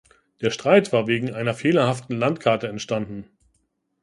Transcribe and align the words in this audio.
Der 0.41 0.49
Streit 0.49 0.91
war 0.91 1.05
wegen 1.05 1.31
einer 1.31 1.53
fehlerhaften 1.53 2.17
Landkarte 2.17 2.67
entstanden. 2.67 3.29